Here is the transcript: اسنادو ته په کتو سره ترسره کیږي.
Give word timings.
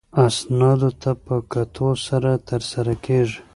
اسنادو 0.25 0.89
ته 1.01 1.11
په 1.25 1.35
کتو 1.51 1.89
سره 2.07 2.31
ترسره 2.49 2.93
کیږي. 3.05 3.39